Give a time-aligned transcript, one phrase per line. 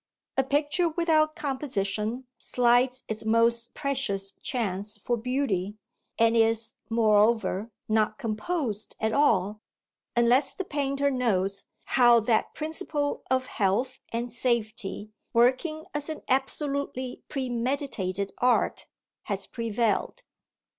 [0.35, 5.77] A picture without composition slights its most precious chance for beauty,
[6.17, 9.61] and is, moreover, not composed at all
[10.15, 17.21] unless the painter knows how that principle of health and safety, working as an absolutely
[17.29, 18.87] premeditated art,
[19.25, 20.23] has prevailed.